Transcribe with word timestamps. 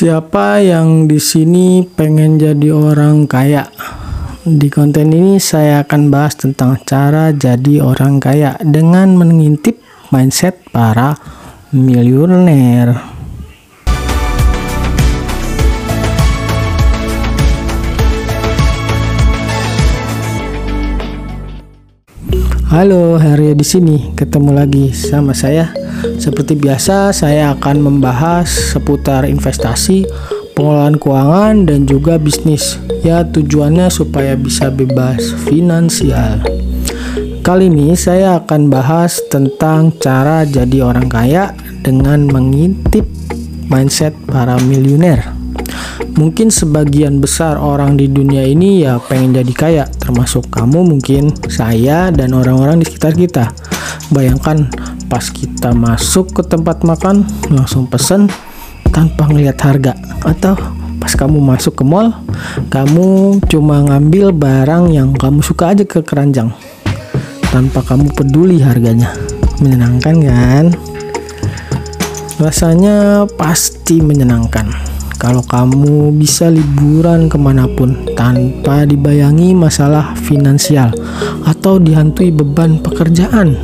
Siapa 0.00 0.64
yang 0.64 1.04
di 1.04 1.20
sini 1.20 1.84
pengen 1.84 2.40
jadi 2.40 2.72
orang 2.72 3.28
kaya? 3.28 3.68
Di 4.48 4.72
konten 4.72 5.12
ini 5.12 5.36
saya 5.36 5.84
akan 5.84 6.08
bahas 6.08 6.40
tentang 6.40 6.80
cara 6.88 7.36
jadi 7.36 7.84
orang 7.84 8.16
kaya 8.16 8.56
dengan 8.64 9.12
mengintip 9.12 9.76
mindset 10.08 10.56
para 10.72 11.20
miliuner. 11.76 13.09
Halo, 22.70 23.18
Harya 23.18 23.50
di 23.58 23.66
sini. 23.66 24.14
Ketemu 24.14 24.54
lagi 24.54 24.94
sama 24.94 25.34
saya. 25.34 25.74
Seperti 26.22 26.54
biasa, 26.54 27.10
saya 27.10 27.50
akan 27.58 27.82
membahas 27.82 28.46
seputar 28.46 29.26
investasi, 29.26 30.06
pengelolaan 30.54 30.94
keuangan, 30.94 31.66
dan 31.66 31.82
juga 31.90 32.14
bisnis. 32.14 32.78
Ya, 33.02 33.26
tujuannya 33.26 33.90
supaya 33.90 34.38
bisa 34.38 34.70
bebas 34.70 35.34
finansial. 35.50 36.46
Kali 37.42 37.66
ini 37.66 37.98
saya 37.98 38.38
akan 38.38 38.70
bahas 38.70 39.18
tentang 39.26 39.90
cara 39.98 40.46
jadi 40.46 40.86
orang 40.86 41.10
kaya 41.10 41.50
dengan 41.82 42.30
mengintip 42.30 43.02
mindset 43.66 44.14
para 44.30 44.54
miliuner. 44.62 45.39
Mungkin 46.18 46.50
sebagian 46.50 47.22
besar 47.22 47.60
orang 47.60 47.94
di 47.94 48.10
dunia 48.10 48.42
ini 48.42 48.82
ya 48.82 48.98
pengen 48.98 49.38
jadi 49.38 49.52
kaya, 49.54 49.84
termasuk 49.86 50.50
kamu 50.50 50.82
mungkin, 50.82 51.30
saya 51.46 52.10
dan 52.10 52.34
orang-orang 52.34 52.82
di 52.82 52.90
sekitar 52.90 53.14
kita. 53.14 53.54
Bayangkan 54.10 54.66
pas 55.10 55.26
kita 55.30 55.74
masuk 55.74 56.34
ke 56.38 56.42
tempat 56.46 56.86
makan 56.86 57.26
langsung 57.50 57.90
pesen 57.90 58.30
tanpa 58.94 59.26
ngeliat 59.26 59.58
harga 59.58 59.94
atau 60.22 60.54
pas 61.02 61.10
kamu 61.14 61.42
masuk 61.42 61.80
ke 61.80 61.84
mall 61.86 62.14
kamu 62.70 63.40
cuma 63.50 63.82
ngambil 63.86 64.30
barang 64.30 64.94
yang 64.94 65.10
kamu 65.14 65.42
suka 65.42 65.74
aja 65.74 65.82
ke 65.82 66.02
keranjang 66.06 66.54
tanpa 67.50 67.82
kamu 67.82 68.10
peduli 68.14 68.62
harganya. 68.62 69.10
Menyenangkan 69.58 70.16
kan? 70.24 70.66
Rasanya 72.40 73.28
pasti 73.36 74.00
menyenangkan 74.00 74.89
kalau 75.20 75.44
kamu 75.44 76.16
bisa 76.16 76.48
liburan 76.48 77.28
ke 77.28 77.36
mana 77.36 77.68
pun 77.68 77.92
tanpa 78.16 78.88
dibayangi 78.88 79.52
masalah 79.52 80.16
finansial 80.16 80.88
atau 81.44 81.76
dihantui 81.76 82.32
beban 82.32 82.80
pekerjaan. 82.80 83.60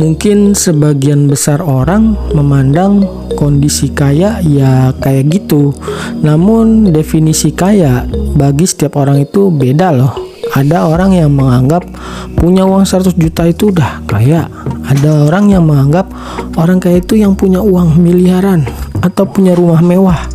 Mungkin 0.00 0.56
sebagian 0.56 1.28
besar 1.28 1.60
orang 1.60 2.16
memandang 2.32 3.04
kondisi 3.36 3.92
kaya 3.92 4.40
ya 4.40 4.96
kayak 4.96 5.28
gitu. 5.28 5.76
Namun 6.24 6.88
definisi 6.88 7.52
kaya 7.52 8.08
bagi 8.32 8.64
setiap 8.64 8.96
orang 8.96 9.20
itu 9.20 9.52
beda 9.52 9.92
loh. 9.92 10.16
Ada 10.56 10.88
orang 10.88 11.12
yang 11.12 11.36
menganggap 11.36 11.84
punya 12.32 12.64
uang 12.64 12.88
100 12.88 13.12
juta 13.20 13.44
itu 13.44 13.68
udah 13.68 14.00
kaya. 14.08 14.48
Ada 14.88 15.28
orang 15.28 15.52
yang 15.52 15.68
menganggap 15.68 16.08
orang 16.56 16.80
kaya 16.80 17.04
itu 17.04 17.20
yang 17.20 17.36
punya 17.36 17.60
uang 17.60 18.00
miliaran 18.00 18.64
atau 19.04 19.28
punya 19.28 19.52
rumah 19.52 19.84
mewah 19.84 20.31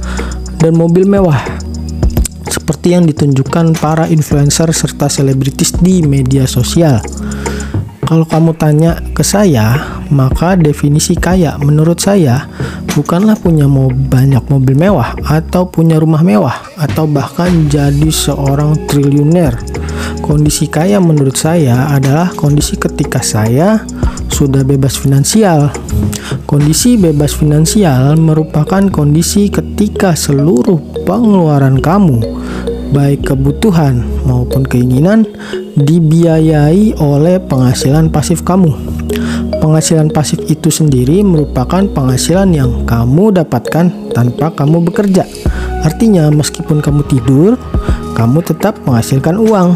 dan 0.61 0.73
mobil 0.77 1.05
mewah 1.05 1.39
seperti 2.47 2.95
yang 2.95 3.05
ditunjukkan 3.05 3.77
para 3.79 4.07
influencer 4.07 4.71
serta 4.71 5.07
selebritis 5.11 5.75
di 5.79 6.03
media 6.03 6.47
sosial. 6.47 6.99
Kalau 8.07 8.23
kamu 8.23 8.55
tanya 8.55 9.03
ke 9.11 9.19
saya, 9.19 9.99
maka 10.07 10.55
definisi 10.55 11.19
kaya 11.19 11.59
menurut 11.59 11.99
saya 11.99 12.47
bukanlah 12.95 13.35
punya 13.35 13.67
mau 13.67 13.91
banyak 13.91 14.47
mobil 14.47 14.79
mewah 14.79 15.11
atau 15.27 15.67
punya 15.67 15.99
rumah 15.99 16.23
mewah 16.23 16.55
atau 16.79 17.03
bahkan 17.03 17.67
jadi 17.67 18.07
seorang 18.07 18.87
triliuner. 18.87 19.59
Kondisi 20.23 20.71
kaya 20.71 21.03
menurut 21.03 21.35
saya 21.35 21.91
adalah 21.91 22.31
kondisi 22.31 22.79
ketika 22.79 23.19
saya 23.19 23.83
sudah 24.31 24.63
bebas 24.63 24.95
finansial. 24.99 25.71
Kondisi 26.47 26.95
bebas 26.99 27.35
finansial 27.35 28.15
merupakan 28.19 28.83
kondisi 28.91 29.51
ketika 29.51 30.15
seluruh 30.15 30.79
pengeluaran 31.03 31.79
kamu, 31.79 32.23
baik 32.91 33.27
kebutuhan 33.27 34.03
maupun 34.23 34.63
keinginan, 34.63 35.27
dibiayai 35.75 36.95
oleh 36.99 37.39
penghasilan 37.43 38.11
pasif 38.11 38.43
kamu. 38.43 38.71
Penghasilan 39.57 40.13
pasif 40.13 40.39
itu 40.47 40.69
sendiri 40.69 41.25
merupakan 41.25 41.83
penghasilan 41.83 42.53
yang 42.53 42.71
kamu 42.85 43.35
dapatkan 43.35 44.13
tanpa 44.13 44.53
kamu 44.53 44.87
bekerja. 44.91 45.27
Artinya, 45.83 46.29
meskipun 46.31 46.79
kamu 46.79 47.01
tidur, 47.09 47.59
kamu 48.15 48.43
tetap 48.45 48.77
menghasilkan 48.85 49.35
uang. 49.37 49.75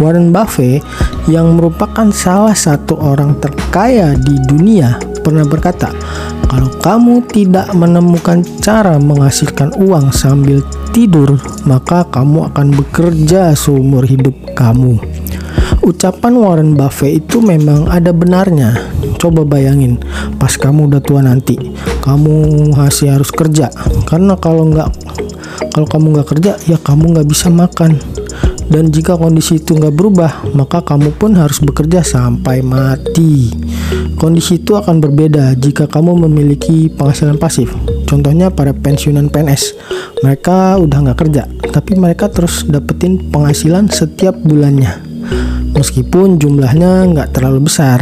Warren 0.00 0.34
Buffett 0.34 0.82
yang 1.30 1.54
merupakan 1.54 2.10
salah 2.10 2.54
satu 2.56 2.98
orang 2.98 3.38
terkaya 3.38 4.18
di 4.18 4.34
dunia 4.50 4.98
pernah 5.22 5.46
berkata, 5.46 5.94
"Kalau 6.50 6.70
kamu 6.82 7.22
tidak 7.30 7.70
menemukan 7.72 8.42
cara 8.58 8.98
menghasilkan 8.98 9.78
uang 9.78 10.10
sambil 10.10 10.58
tidur, 10.90 11.38
maka 11.62 12.02
kamu 12.10 12.50
akan 12.50 12.74
bekerja 12.74 13.54
seumur 13.54 14.02
hidup 14.02 14.34
kamu." 14.58 14.98
Ucapan 15.82 16.34
Warren 16.38 16.72
Buffett 16.78 17.26
itu 17.26 17.42
memang 17.42 17.90
ada 17.90 18.14
benarnya. 18.14 18.74
Coba 19.18 19.46
bayangin, 19.46 19.98
pas 20.38 20.54
kamu 20.54 20.90
udah 20.90 21.02
tua 21.02 21.22
nanti, 21.22 21.54
kamu 22.02 22.66
masih 22.74 23.14
harus 23.14 23.30
kerja. 23.30 23.70
Karena 24.06 24.34
kalau 24.38 24.66
nggak 24.70 24.90
kalau 25.70 25.86
kamu 25.86 26.18
nggak 26.18 26.28
kerja, 26.34 26.52
ya 26.66 26.78
kamu 26.82 27.14
nggak 27.14 27.28
bisa 27.30 27.46
makan 27.46 27.98
dan 28.72 28.88
jika 28.88 29.20
kondisi 29.20 29.60
itu 29.60 29.76
nggak 29.76 29.92
berubah, 29.92 30.32
maka 30.56 30.80
kamu 30.80 31.12
pun 31.20 31.36
harus 31.36 31.60
bekerja 31.60 32.00
sampai 32.00 32.64
mati. 32.64 33.52
Kondisi 34.16 34.64
itu 34.64 34.72
akan 34.80 34.96
berbeda 34.96 35.52
jika 35.60 35.84
kamu 35.84 36.24
memiliki 36.24 36.88
penghasilan 36.88 37.36
pasif. 37.36 37.68
Contohnya 38.08 38.48
pada 38.48 38.72
pensiunan 38.72 39.28
PNS, 39.28 39.76
mereka 40.24 40.80
udah 40.80 40.98
nggak 41.04 41.18
kerja, 41.20 41.44
tapi 41.68 42.00
mereka 42.00 42.32
terus 42.32 42.64
dapetin 42.64 43.28
penghasilan 43.28 43.92
setiap 43.92 44.40
bulannya, 44.40 45.04
meskipun 45.76 46.40
jumlahnya 46.40 47.12
nggak 47.12 47.36
terlalu 47.36 47.68
besar. 47.68 48.00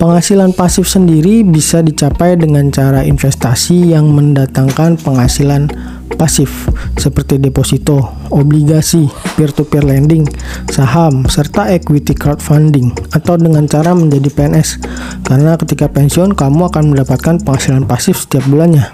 Penghasilan 0.00 0.56
pasif 0.56 0.88
sendiri 0.88 1.44
bisa 1.44 1.78
dicapai 1.84 2.34
dengan 2.34 2.72
cara 2.72 3.04
investasi 3.04 3.94
yang 3.94 4.10
mendatangkan 4.10 4.98
penghasilan 4.98 5.70
pasif 6.14 6.70
seperti 6.96 7.42
deposito, 7.42 8.14
obligasi, 8.30 9.10
peer-to-peer 9.34 9.82
lending, 9.82 10.28
saham, 10.70 11.26
serta 11.26 11.72
equity 11.72 12.14
crowdfunding 12.14 12.94
atau 13.10 13.34
dengan 13.40 13.66
cara 13.66 13.96
menjadi 13.96 14.30
PNS 14.30 14.78
karena 15.26 15.58
ketika 15.58 15.90
pensiun 15.90 16.38
kamu 16.38 16.70
akan 16.70 16.94
mendapatkan 16.94 17.42
penghasilan 17.42 17.88
pasif 17.88 18.22
setiap 18.22 18.46
bulannya. 18.46 18.92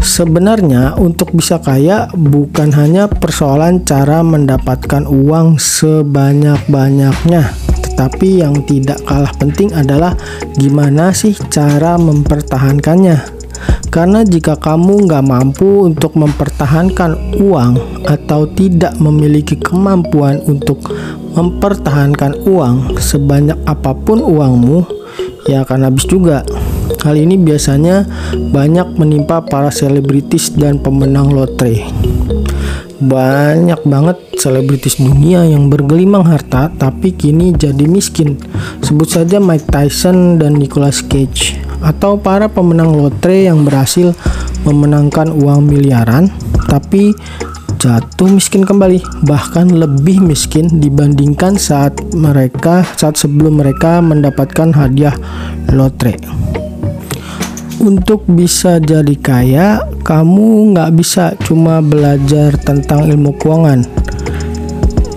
Sebenarnya 0.00 0.96
untuk 0.96 1.36
bisa 1.36 1.60
kaya 1.60 2.08
bukan 2.16 2.72
hanya 2.72 3.04
persoalan 3.04 3.84
cara 3.84 4.24
mendapatkan 4.24 5.04
uang 5.04 5.60
sebanyak-banyaknya 5.60 7.52
tetapi 8.00 8.40
yang 8.40 8.64
tidak 8.64 8.96
kalah 9.04 9.28
penting 9.36 9.76
adalah 9.76 10.16
gimana 10.56 11.12
sih 11.12 11.36
cara 11.52 12.00
mempertahankannya 12.00 13.39
karena 13.90 14.22
jika 14.22 14.54
kamu 14.54 15.10
nggak 15.10 15.26
mampu 15.26 15.82
untuk 15.82 16.14
mempertahankan 16.14 17.42
uang 17.42 18.04
atau 18.06 18.46
tidak 18.54 18.94
memiliki 19.02 19.58
kemampuan 19.58 20.38
untuk 20.46 20.78
mempertahankan 21.34 22.38
uang 22.46 22.98
sebanyak 23.02 23.58
apa 23.66 23.90
pun 23.94 24.22
uangmu, 24.22 24.86
ya 25.50 25.66
akan 25.66 25.90
habis 25.90 26.06
juga. 26.06 26.46
Hal 27.00 27.16
ini 27.16 27.34
biasanya 27.34 28.06
banyak 28.52 28.94
menimpa 28.94 29.42
para 29.42 29.72
selebritis 29.74 30.52
dan 30.54 30.78
pemenang 30.78 31.32
lotre. 31.32 31.86
Banyak 33.00 33.88
banget 33.88 34.20
selebritis 34.36 35.00
dunia 35.00 35.48
yang 35.48 35.72
bergelimang 35.72 36.28
harta 36.28 36.68
tapi 36.68 37.16
kini 37.16 37.56
jadi 37.56 37.88
miskin. 37.88 38.36
Sebut 38.84 39.08
saja 39.08 39.40
Mike 39.40 39.72
Tyson 39.72 40.36
dan 40.36 40.60
Nicolas 40.60 41.00
Cage 41.00 41.69
atau 41.80 42.20
para 42.20 42.46
pemenang 42.48 42.92
lotre 42.92 43.48
yang 43.48 43.64
berhasil 43.64 44.12
memenangkan 44.64 45.32
uang 45.32 45.64
miliaran 45.64 46.28
tapi 46.68 47.16
jatuh 47.80 48.28
miskin 48.28 48.60
kembali 48.68 49.00
bahkan 49.24 49.72
lebih 49.72 50.20
miskin 50.20 50.68
dibandingkan 50.68 51.56
saat 51.56 51.96
mereka 52.12 52.84
saat 53.00 53.16
sebelum 53.16 53.64
mereka 53.64 54.04
mendapatkan 54.04 54.68
hadiah 54.76 55.16
lotre. 55.72 56.20
Untuk 57.80 58.28
bisa 58.28 58.76
jadi 58.76 59.16
kaya 59.16 59.80
kamu 60.04 60.76
nggak 60.76 60.90
bisa 60.92 61.32
cuma 61.40 61.80
belajar 61.80 62.52
tentang 62.60 63.08
ilmu 63.08 63.32
keuangan. 63.40 63.80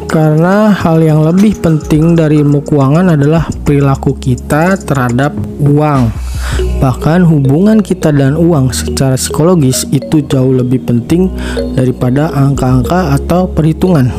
Karena 0.08 0.72
hal 0.72 1.04
yang 1.04 1.28
lebih 1.28 1.60
penting 1.60 2.16
dari 2.16 2.40
ilmu 2.40 2.64
keuangan 2.64 3.20
adalah 3.20 3.52
perilaku 3.68 4.16
kita 4.16 4.80
terhadap 4.80 5.36
uang 5.60 6.23
Bahkan 6.84 7.24
hubungan 7.24 7.80
kita 7.80 8.12
dan 8.12 8.36
uang 8.36 8.76
secara 8.76 9.16
psikologis 9.16 9.88
itu 9.96 10.20
jauh 10.28 10.52
lebih 10.52 10.84
penting 10.84 11.32
daripada 11.80 12.28
angka-angka 12.36 13.16
atau 13.16 13.48
perhitungan. 13.48 14.12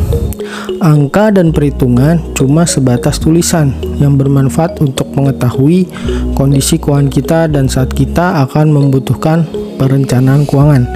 Angka 0.80 1.28
dan 1.28 1.52
perhitungan 1.52 2.24
cuma 2.32 2.64
sebatas 2.64 3.20
tulisan 3.20 3.76
yang 4.00 4.16
bermanfaat 4.16 4.80
untuk 4.80 5.12
mengetahui 5.12 5.84
kondisi 6.32 6.80
keuangan 6.80 7.12
kita 7.12 7.52
dan 7.52 7.68
saat 7.68 7.92
kita 7.92 8.48
akan 8.48 8.72
membutuhkan 8.72 9.44
perencanaan 9.76 10.48
keuangan. 10.48 10.88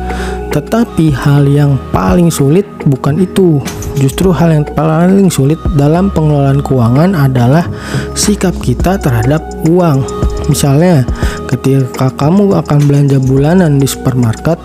Tetapi 0.49 1.13
hal 1.13 1.45
yang 1.53 1.77
paling 1.93 2.33
sulit 2.33 2.65
bukan 2.89 3.21
itu. 3.21 3.61
Justru 4.01 4.33
hal 4.33 4.57
yang 4.57 4.65
paling 4.73 5.29
sulit 5.29 5.61
dalam 5.77 6.09
pengelolaan 6.09 6.65
keuangan 6.65 7.13
adalah 7.13 7.69
sikap 8.17 8.57
kita 8.65 8.97
terhadap 8.97 9.45
uang. 9.69 10.01
Misalnya, 10.49 11.05
ketika 11.45 12.09
kamu 12.17 12.57
akan 12.57 12.79
belanja 12.89 13.21
bulanan 13.21 13.77
di 13.77 13.85
supermarket, 13.85 14.57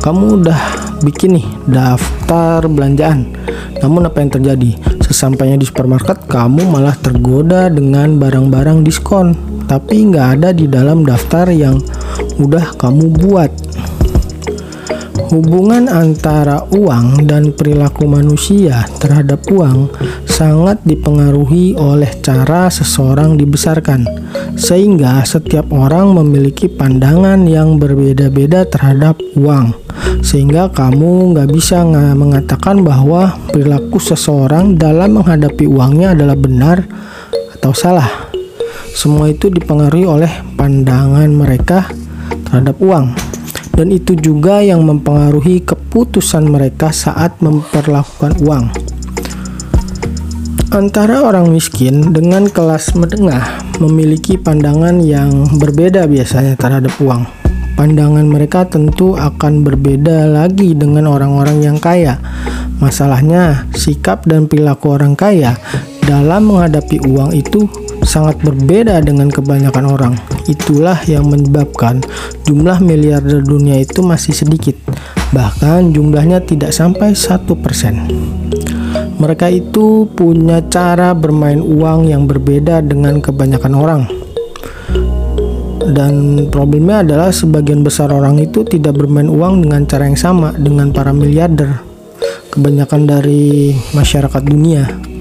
kamu 0.00 0.42
udah 0.42 0.60
bikin 1.04 1.38
nih 1.38 1.46
daftar 1.68 2.64
belanjaan. 2.66 3.28
Namun 3.84 4.08
apa 4.08 4.24
yang 4.24 4.32
terjadi? 4.32 4.70
Sesampainya 5.04 5.60
di 5.60 5.68
supermarket, 5.68 6.24
kamu 6.26 6.64
malah 6.64 6.96
tergoda 6.96 7.68
dengan 7.68 8.16
barang-barang 8.16 8.80
diskon, 8.82 9.36
tapi 9.68 10.08
nggak 10.08 10.40
ada 10.40 10.48
di 10.56 10.64
dalam 10.64 11.04
daftar 11.04 11.52
yang 11.52 11.76
udah 12.40 12.72
kamu 12.80 13.12
buat. 13.12 13.50
Hubungan 15.32 15.88
antara 15.88 16.60
uang 16.76 17.24
dan 17.24 17.56
perilaku 17.56 18.04
manusia 18.04 18.84
terhadap 19.00 19.40
uang 19.48 19.88
sangat 20.28 20.84
dipengaruhi 20.84 21.72
oleh 21.72 22.20
cara 22.20 22.68
seseorang 22.68 23.40
dibesarkan, 23.40 24.04
sehingga 24.60 25.24
setiap 25.24 25.72
orang 25.72 26.12
memiliki 26.20 26.68
pandangan 26.68 27.48
yang 27.48 27.80
berbeda-beda 27.80 28.68
terhadap 28.68 29.16
uang. 29.32 29.72
Sehingga 30.20 30.68
kamu 30.68 31.32
nggak 31.32 31.48
bisa 31.48 31.80
mengatakan 32.12 32.84
bahwa 32.84 33.32
perilaku 33.48 33.96
seseorang 34.04 34.76
dalam 34.76 35.16
menghadapi 35.16 35.64
uangnya 35.64 36.12
adalah 36.12 36.36
benar 36.36 36.84
atau 37.56 37.72
salah. 37.72 38.28
Semua 38.92 39.32
itu 39.32 39.48
dipengaruhi 39.48 40.04
oleh 40.04 40.32
pandangan 40.60 41.32
mereka 41.32 41.88
terhadap 42.44 42.76
uang 42.84 43.31
dan 43.72 43.88
itu 43.88 44.12
juga 44.16 44.60
yang 44.60 44.84
mempengaruhi 44.84 45.64
keputusan 45.64 46.48
mereka 46.48 46.92
saat 46.92 47.40
memperlakukan 47.40 48.36
uang. 48.44 48.64
Antara 50.72 51.20
orang 51.20 51.52
miskin 51.52 52.16
dengan 52.16 52.48
kelas 52.48 52.96
menengah 52.96 53.60
memiliki 53.76 54.40
pandangan 54.40 55.04
yang 55.04 55.44
berbeda 55.60 56.08
biasanya 56.08 56.56
terhadap 56.56 56.96
uang. 56.96 57.28
Pandangan 57.76 58.24
mereka 58.24 58.64
tentu 58.64 59.12
akan 59.16 59.64
berbeda 59.64 60.28
lagi 60.28 60.72
dengan 60.72 61.12
orang-orang 61.12 61.60
yang 61.60 61.76
kaya. 61.76 62.16
Masalahnya, 62.80 63.68
sikap 63.76 64.24
dan 64.24 64.48
perilaku 64.48 64.96
orang 64.96 65.12
kaya 65.12 65.60
dalam 66.08 66.48
menghadapi 66.48 67.04
uang 67.04 67.36
itu 67.36 67.68
sangat 68.02 68.38
berbeda 68.42 68.98
dengan 69.02 69.30
kebanyakan 69.30 69.84
orang. 69.86 70.14
Itulah 70.50 70.98
yang 71.06 71.30
menyebabkan 71.30 72.02
jumlah 72.46 72.82
miliarder 72.82 73.42
dunia 73.42 73.82
itu 73.82 74.02
masih 74.02 74.34
sedikit, 74.34 74.74
bahkan 75.30 75.94
jumlahnya 75.94 76.42
tidak 76.42 76.74
sampai 76.74 77.14
satu 77.14 77.54
persen. 77.54 78.10
Mereka 79.22 79.46
itu 79.54 80.10
punya 80.18 80.58
cara 80.66 81.14
bermain 81.14 81.62
uang 81.62 82.10
yang 82.10 82.26
berbeda 82.26 82.82
dengan 82.82 83.22
kebanyakan 83.22 83.74
orang. 83.78 84.02
Dan 85.82 86.46
problemnya 86.50 87.02
adalah 87.02 87.30
sebagian 87.30 87.82
besar 87.82 88.10
orang 88.10 88.38
itu 88.38 88.62
tidak 88.66 88.98
bermain 88.98 89.30
uang 89.30 89.66
dengan 89.66 89.82
cara 89.86 90.06
yang 90.10 90.18
sama 90.18 90.54
dengan 90.54 90.90
para 90.90 91.14
miliarder. 91.14 91.82
Kebanyakan 92.50 93.02
dari 93.08 93.72
masyarakat 93.94 94.42
dunia 94.44 95.11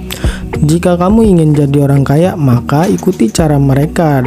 jika 0.62 0.94
kamu 0.94 1.26
ingin 1.26 1.58
jadi 1.58 1.90
orang 1.90 2.06
kaya, 2.06 2.38
maka 2.38 2.86
ikuti 2.86 3.34
cara 3.34 3.58
mereka, 3.58 4.22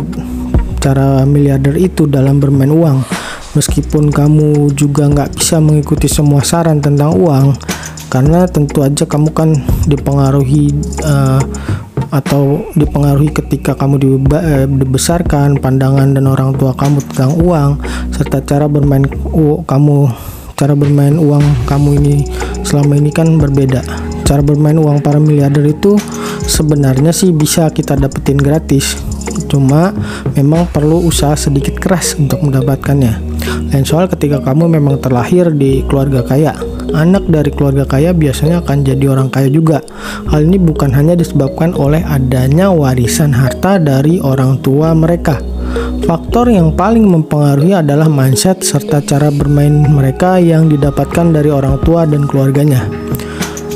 cara 0.83 1.23
miliarder 1.23 1.79
itu 1.79 2.11
dalam 2.11 2.43
bermain 2.43 2.75
uang. 2.75 2.99
Meskipun 3.55 4.11
kamu 4.11 4.75
juga 4.75 5.07
nggak 5.07 5.39
bisa 5.39 5.63
mengikuti 5.63 6.11
semua 6.11 6.43
saran 6.43 6.83
tentang 6.83 7.15
uang, 7.15 7.55
karena 8.11 8.51
tentu 8.51 8.83
aja 8.83 9.07
kamu 9.07 9.31
kan 9.31 9.55
dipengaruhi 9.87 10.75
uh, 11.07 11.39
atau 12.11 12.67
dipengaruhi 12.79 13.31
ketika 13.31 13.75
kamu 13.75 14.23
eh, 14.35 14.67
dibesarkan 14.67 15.59
pandangan 15.59 16.15
dan 16.15 16.27
orang 16.31 16.55
tua 16.55 16.75
kamu 16.75 17.03
tentang 17.11 17.35
uang 17.43 17.71
serta 18.15 18.39
cara 18.43 18.67
bermain 18.71 19.03
uh, 19.35 19.63
kamu 19.67 20.11
cara 20.55 20.79
bermain 20.79 21.19
uang 21.19 21.43
kamu 21.67 21.99
ini 21.99 22.17
selama 22.63 22.95
ini 22.95 23.11
kan 23.11 23.35
berbeda 23.35 23.83
cara 24.23 24.41
bermain 24.47 24.79
uang 24.79 25.03
para 25.03 25.19
miliarder 25.19 25.67
itu 25.67 25.99
sebenarnya 26.47 27.11
sih 27.11 27.33
bisa 27.33 27.69
kita 27.73 27.97
dapetin 27.97 28.39
gratis. 28.39 29.01
Cuma 29.51 29.93
memang 30.37 30.69
perlu 30.71 31.05
usaha 31.05 31.35
sedikit 31.35 31.77
keras 31.81 32.15
untuk 32.17 32.41
mendapatkannya. 32.45 33.15
Lain 33.73 33.87
soal 33.87 34.07
ketika 34.07 34.41
kamu 34.41 34.79
memang 34.79 35.03
terlahir 35.03 35.51
di 35.51 35.83
keluarga 35.85 36.23
kaya 36.23 36.55
anak 36.95 37.27
dari 37.27 37.51
keluarga 37.51 37.85
kaya 37.85 38.15
biasanya 38.15 38.63
akan 38.63 38.87
jadi 38.87 39.05
orang 39.11 39.29
kaya 39.29 39.51
juga. 39.51 39.83
Hal 40.31 40.47
ini 40.47 40.63
bukan 40.63 40.95
hanya 40.95 41.19
disebabkan 41.19 41.75
oleh 41.75 42.01
adanya 42.07 42.71
warisan 42.71 43.35
harta 43.35 43.83
dari 43.83 44.23
orang 44.23 44.63
tua 44.63 44.95
mereka. 44.95 45.43
Faktor 46.07 46.53
yang 46.53 46.77
paling 46.77 47.09
mempengaruhi 47.09 47.75
adalah 47.75 48.07
mindset 48.07 48.63
serta 48.63 49.03
cara 49.03 49.33
bermain 49.33 49.73
mereka 49.89 50.39
yang 50.39 50.71
didapatkan 50.71 51.35
dari 51.35 51.51
orang 51.51 51.81
tua 51.83 52.05
dan 52.05 52.29
keluarganya 52.29 53.04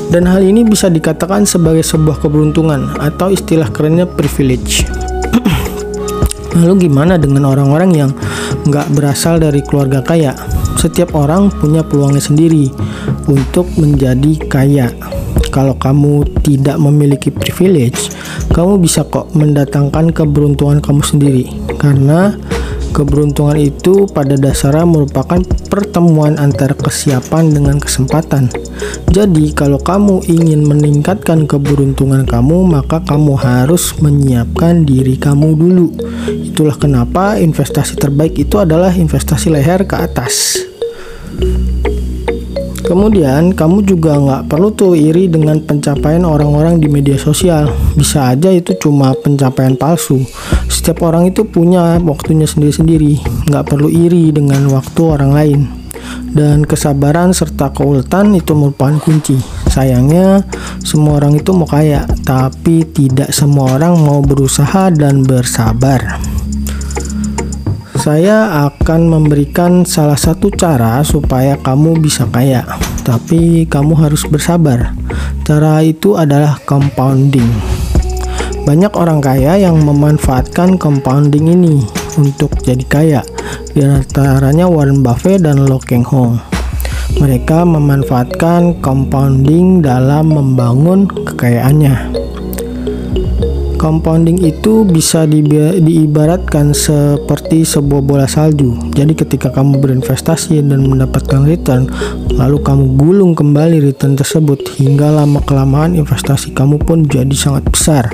dan 0.09 0.25
hal 0.25 0.41
ini 0.41 0.65
bisa 0.65 0.89
dikatakan 0.89 1.45
sebagai 1.45 1.85
sebuah 1.85 2.17
keberuntungan 2.17 2.97
atau 2.97 3.29
istilah 3.29 3.69
kerennya 3.69 4.09
privilege. 4.09 4.85
Lalu 6.57 6.89
gimana 6.89 7.21
dengan 7.21 7.45
orang-orang 7.45 7.91
yang 7.93 8.11
nggak 8.65 8.89
berasal 8.97 9.37
dari 9.37 9.61
keluarga 9.61 10.01
kaya? 10.01 10.33
Setiap 10.81 11.13
orang 11.13 11.53
punya 11.53 11.85
peluangnya 11.85 12.23
sendiri 12.23 12.73
untuk 13.29 13.69
menjadi 13.77 14.33
kaya. 14.49 14.87
Kalau 15.49 15.77
kamu 15.77 16.41
tidak 16.45 16.77
memiliki 16.77 17.29
privilege, 17.33 18.09
kamu 18.53 18.81
bisa 18.81 19.05
kok 19.05 19.33
mendatangkan 19.33 20.13
keberuntungan 20.13 20.81
kamu 20.81 21.01
sendiri. 21.05 21.45
Karena 21.77 22.33
Keberuntungan 22.89 23.55
itu 23.55 24.09
pada 24.09 24.33
dasarnya 24.33 24.83
merupakan 24.83 25.39
pertemuan 25.69 26.35
antara 26.41 26.73
kesiapan 26.73 27.53
dengan 27.53 27.77
kesempatan. 27.77 28.49
Jadi, 29.13 29.53
kalau 29.53 29.77
kamu 29.77 30.25
ingin 30.25 30.65
meningkatkan 30.65 31.45
keberuntungan 31.45 32.25
kamu, 32.25 32.65
maka 32.65 33.01
kamu 33.05 33.37
harus 33.37 33.93
menyiapkan 34.01 34.83
diri 34.83 35.15
kamu 35.15 35.53
dulu. 35.53 35.87
Itulah 36.29 36.75
kenapa 36.75 37.37
investasi 37.37 37.95
terbaik 37.97 38.35
itu 38.41 38.57
adalah 38.57 38.91
investasi 38.91 39.53
leher 39.53 39.85
ke 39.85 39.95
atas. 39.95 40.65
Kemudian 42.89 43.53
kamu 43.53 43.85
juga 43.85 44.17
nggak 44.17 44.49
perlu 44.49 44.73
tuh 44.73 44.97
iri 44.97 45.29
dengan 45.29 45.61
pencapaian 45.61 46.25
orang-orang 46.25 46.81
di 46.81 46.89
media 46.89 47.21
sosial. 47.21 47.69
Bisa 47.93 48.33
aja 48.33 48.49
itu 48.49 48.73
cuma 48.81 49.13
pencapaian 49.13 49.77
palsu. 49.77 50.17
Setiap 50.69 51.01
orang 51.03 51.27
itu 51.33 51.43
punya 51.43 51.97
waktunya 51.99 52.45
sendiri-sendiri. 52.45 53.19
Nggak 53.49 53.65
perlu 53.65 53.89
iri 53.89 54.29
dengan 54.29 54.69
waktu 54.69 55.01
orang 55.01 55.31
lain. 55.33 55.59
Dan 56.29 56.63
kesabaran 56.63 57.33
serta 57.33 57.73
keuletan 57.73 58.37
itu 58.37 58.53
merupakan 58.53 59.01
kunci. 59.01 59.35
Sayangnya 59.67 60.45
semua 60.85 61.19
orang 61.19 61.41
itu 61.41 61.51
mau 61.51 61.65
kaya, 61.65 62.05
tapi 62.21 62.85
tidak 62.85 63.33
semua 63.33 63.81
orang 63.81 63.97
mau 63.97 64.21
berusaha 64.21 64.93
dan 64.93 65.25
bersabar 65.25 66.21
saya 67.99 68.71
akan 68.71 69.11
memberikan 69.11 69.83
salah 69.83 70.15
satu 70.15 70.47
cara 70.55 71.03
supaya 71.03 71.59
kamu 71.59 71.99
bisa 71.99 72.23
kaya, 72.31 72.63
tapi 73.03 73.67
kamu 73.67 73.91
harus 73.99 74.23
bersabar. 74.23 74.95
Cara 75.43 75.83
itu 75.83 76.15
adalah 76.15 76.63
compounding. 76.63 77.78
Banyak 78.69 78.93
orang 79.01 79.17
kaya 79.17 79.57
yang 79.57 79.81
memanfaatkan 79.81 80.77
compounding 80.77 81.57
ini 81.57 81.81
untuk 82.21 82.53
jadi 82.61 82.85
kaya, 82.85 83.21
di 83.73 83.81
antaranya 83.81 84.69
Warren 84.69 85.01
Buffett 85.01 85.41
dan 85.41 85.65
Lo 85.65 85.81
Keng 85.81 86.05
Hong. 86.05 86.37
Mereka 87.17 87.65
memanfaatkan 87.65 88.77
compounding 88.77 89.81
dalam 89.81 90.29
membangun 90.29 91.09
kekayaannya. 91.09 92.28
Compounding 93.79 94.43
itu 94.43 94.83
bisa 94.83 95.23
di, 95.23 95.39
diibaratkan 95.79 96.75
seperti 96.75 97.63
sebuah 97.63 98.03
bola 98.03 98.27
salju. 98.27 98.75
Jadi 98.91 99.15
ketika 99.15 99.55
kamu 99.55 99.79
berinvestasi 99.79 100.59
dan 100.59 100.83
mendapatkan 100.83 101.47
return, 101.47 101.87
lalu 102.35 102.59
kamu 102.59 102.99
gulung 102.99 103.31
kembali 103.31 103.79
return 103.79 104.19
tersebut 104.19 104.75
hingga 104.75 105.15
lama 105.15 105.39
kelamaan 105.47 105.95
investasi 105.95 106.51
kamu 106.51 106.83
pun 106.83 107.07
jadi 107.07 107.31
sangat 107.31 107.63
besar. 107.71 108.11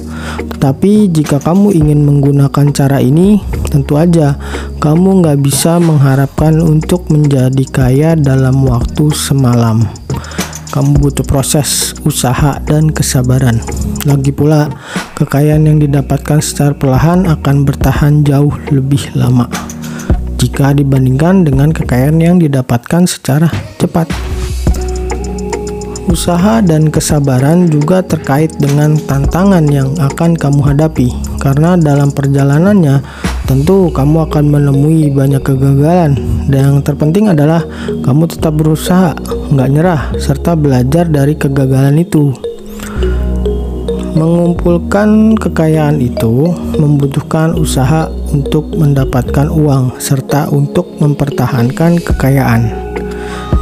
Tetapi 0.53 1.10
jika 1.10 1.41
kamu 1.41 1.74
ingin 1.74 2.05
menggunakan 2.05 2.69
cara 2.69 3.01
ini, 3.01 3.41
Tentu 3.75 4.00
aja, 4.00 4.39
kamu 4.79 5.19
nggak 5.19 5.43
bisa 5.43 5.84
mengharapkan 5.84 6.63
untuk 6.63 7.12
menjadi 7.12 7.63
kaya 7.67 8.15
dalam 8.15 8.63
waktu 8.63 9.12
semalam. 9.12 10.04
Kamu 10.75 11.00
butuh 11.00 11.24
proses, 11.24 11.96
usaha, 12.03 12.60
dan 12.67 12.91
kesabaran. 12.91 13.63
Lagi 14.03 14.36
pula, 14.36 14.67
kekayaan 15.15 15.63
yang 15.63 15.79
didapatkan 15.79 16.44
secara 16.44 16.75
perlahan 16.75 17.24
akan 17.32 17.63
bertahan 17.63 18.27
jauh 18.27 18.51
lebih 18.75 19.15
lama 19.15 19.48
jika 20.36 20.75
dibandingkan 20.75 21.48
dengan 21.48 21.72
kekayaan 21.72 22.20
yang 22.20 22.44
didapatkan 22.44 23.08
secara 23.08 23.48
cepat. 23.79 24.12
Usaha 26.12 26.60
dan 26.60 26.91
kesabaran 26.91 27.72
juga 27.72 28.03
terkait 28.03 28.51
dengan 28.60 29.00
tantangan 29.00 29.63
yang 29.72 29.96
akan 29.96 30.36
kamu 30.36 30.75
hadapi, 30.75 31.08
karena 31.39 31.79
dalam 31.79 32.12
perjalanannya 32.12 33.00
tentu 33.45 33.93
kamu 33.93 34.25
akan 34.27 34.45
menemui 34.49 35.13
banyak 35.13 35.41
kegagalan. 35.41 36.17
Dan 36.49 36.59
yang 36.59 36.77
terpenting 36.81 37.29
adalah 37.29 37.61
kamu 38.01 38.29
tetap 38.29 38.57
berusaha, 38.57 39.13
nggak 39.53 39.69
nyerah, 39.71 40.01
serta 40.17 40.57
belajar 40.57 41.05
dari 41.05 41.37
kegagalan 41.37 42.01
itu. 42.01 42.33
Mengumpulkan 44.15 45.35
kekayaan 45.35 45.99
itu 45.99 46.49
membutuhkan 46.79 47.53
usaha 47.55 48.07
untuk 48.33 48.71
mendapatkan 48.73 49.51
uang, 49.51 49.99
serta 49.99 50.47
untuk 50.49 50.87
mempertahankan 51.03 51.99
kekayaan 51.99 52.71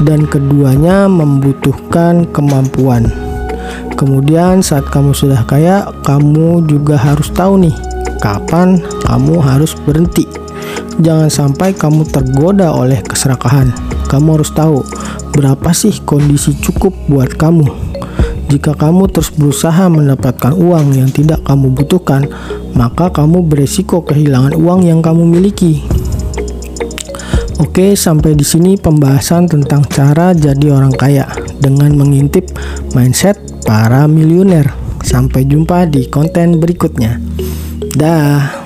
dan 0.05 0.29
keduanya 0.29 1.09
membutuhkan 1.09 2.29
kemampuan. 2.29 3.09
Kemudian 3.97 4.61
saat 4.61 4.85
kamu 4.93 5.15
sudah 5.15 5.41
kaya, 5.45 5.89
kamu 6.05 6.69
juga 6.69 7.01
harus 7.01 7.33
tahu 7.33 7.57
nih 7.65 7.92
kapan 8.23 8.79
kamu 9.03 9.43
harus 9.43 9.75
berhenti. 9.83 10.23
Jangan 11.03 11.27
sampai 11.27 11.75
kamu 11.75 12.07
tergoda 12.07 12.71
oleh 12.71 13.03
keserakahan. 13.03 13.75
Kamu 14.07 14.39
harus 14.39 14.55
tahu 14.55 14.79
berapa 15.35 15.75
sih 15.75 15.99
kondisi 16.07 16.55
cukup 16.55 16.95
buat 17.11 17.35
kamu. 17.35 17.67
Jika 18.47 18.77
kamu 18.77 19.09
terus 19.11 19.33
berusaha 19.33 19.89
mendapatkan 19.89 20.53
uang 20.55 20.95
yang 20.95 21.09
tidak 21.09 21.41
kamu 21.43 21.73
butuhkan, 21.73 22.29
maka 22.77 23.09
kamu 23.09 23.43
beresiko 23.43 24.05
kehilangan 24.05 24.55
uang 24.55 24.87
yang 24.87 25.01
kamu 25.01 25.25
miliki. 25.25 25.83
Oke, 27.57 27.97
sampai 27.97 28.37
di 28.37 28.45
sini 28.45 28.77
pembahasan 28.77 29.49
tentang 29.49 29.81
cara 29.89 30.37
jadi 30.37 30.69
orang 30.69 30.93
kaya 30.93 31.25
dengan 31.57 31.97
mengintip 31.97 32.53
mindset 32.93 33.41
para 33.65 34.05
miliuner. 34.05 34.69
Sampai 35.01 35.49
jumpa 35.49 35.89
di 35.89 36.05
konten 36.07 36.61
berikutnya. 36.61 37.17
Dah. 37.93 38.62